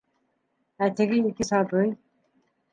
Ә 0.85 0.87
теге 1.01 1.21
ике 1.29 1.49
сабый. 1.53 1.95